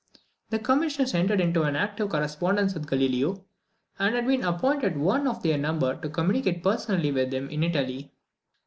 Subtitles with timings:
[0.49, 3.45] The commissioners entered into an active correspondence with Galileo,
[3.99, 8.11] and had even appointed one of their number to communicate personally with him in Italy.